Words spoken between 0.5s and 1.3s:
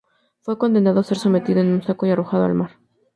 condenado a ser